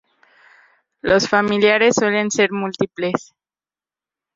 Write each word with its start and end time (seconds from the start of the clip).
Los 1.03 1.29
familiares 1.29 1.93
suelen 1.93 2.31
ser 2.31 2.49
múltiples. 2.51 3.35